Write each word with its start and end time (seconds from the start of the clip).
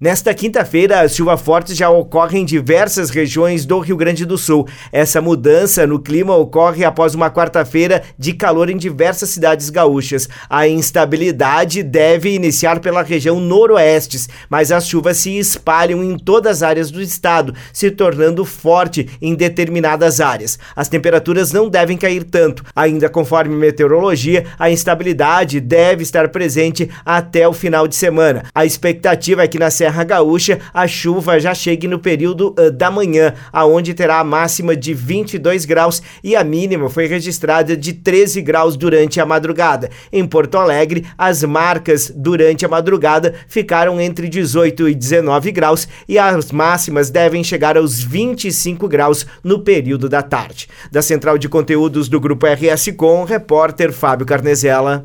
Nesta 0.00 0.32
quinta-feira, 0.32 1.00
as 1.00 1.16
chuvas 1.16 1.40
fortes 1.40 1.76
já 1.76 1.90
ocorrem 1.90 2.42
em 2.42 2.44
diversas 2.44 3.10
regiões 3.10 3.66
do 3.66 3.80
Rio 3.80 3.96
Grande 3.96 4.24
do 4.24 4.38
Sul. 4.38 4.64
Essa 4.92 5.20
mudança 5.20 5.88
no 5.88 5.98
clima 5.98 6.36
ocorre 6.36 6.84
após 6.84 7.16
uma 7.16 7.28
quarta-feira 7.28 8.04
de 8.16 8.32
calor 8.32 8.70
em 8.70 8.76
diversas 8.76 9.30
cidades 9.30 9.70
gaúchas. 9.70 10.28
A 10.48 10.68
instabilidade 10.68 11.82
deve 11.82 12.32
iniciar 12.32 12.78
pela 12.78 13.02
região 13.02 13.40
noroeste, 13.40 14.28
mas 14.48 14.70
as 14.70 14.86
chuvas 14.86 15.16
se 15.16 15.36
espalham 15.36 16.04
em 16.04 16.16
todas 16.16 16.58
as 16.58 16.62
áreas 16.62 16.92
do 16.92 17.02
estado, 17.02 17.52
se 17.72 17.90
tornando 17.90 18.44
forte 18.44 19.10
em 19.20 19.34
determinadas 19.34 20.20
áreas. 20.20 20.60
As 20.76 20.88
temperaturas 20.88 21.52
não 21.52 21.68
devem 21.68 21.96
cair 21.96 22.22
tanto. 22.22 22.62
Ainda 22.76 23.08
conforme 23.08 23.56
meteorologia, 23.56 24.46
a 24.60 24.70
instabilidade 24.70 25.58
deve 25.58 26.04
estar 26.04 26.28
presente 26.28 26.88
até 27.04 27.48
o 27.48 27.52
final 27.52 27.88
de 27.88 27.96
semana. 27.96 28.44
A 28.54 28.64
expectativa 28.64 29.42
é 29.42 29.48
que 29.48 29.58
na 29.58 29.72
Serra 29.88 30.04
Gaúcha, 30.04 30.60
a 30.74 30.86
chuva 30.86 31.40
já 31.40 31.54
chegue 31.54 31.88
no 31.88 31.98
período 31.98 32.54
uh, 32.58 32.70
da 32.70 32.90
manhã, 32.90 33.32
aonde 33.50 33.94
terá 33.94 34.18
a 34.18 34.24
máxima 34.24 34.76
de 34.76 34.92
22 34.92 35.64
graus 35.64 36.02
e 36.22 36.36
a 36.36 36.44
mínima 36.44 36.90
foi 36.90 37.06
registrada 37.06 37.74
de 37.74 37.94
13 37.94 38.42
graus 38.42 38.76
durante 38.76 39.18
a 39.18 39.24
madrugada. 39.24 39.88
Em 40.12 40.26
Porto 40.26 40.58
Alegre, 40.58 41.06
as 41.16 41.42
marcas 41.42 42.12
durante 42.14 42.66
a 42.66 42.68
madrugada 42.68 43.34
ficaram 43.48 43.98
entre 43.98 44.28
18 44.28 44.90
e 44.90 44.94
19 44.94 45.52
graus 45.52 45.88
e 46.06 46.18
as 46.18 46.52
máximas 46.52 47.08
devem 47.08 47.42
chegar 47.42 47.78
aos 47.78 47.98
25 47.98 48.86
graus 48.88 49.24
no 49.42 49.60
período 49.60 50.06
da 50.06 50.20
tarde. 50.20 50.68
Da 50.92 51.00
central 51.00 51.38
de 51.38 51.48
conteúdos 51.48 52.10
do 52.10 52.20
grupo 52.20 52.46
RS 52.46 52.92
Com, 52.94 53.24
repórter 53.24 53.90
Fábio 53.90 54.26
Carnezella. 54.26 54.96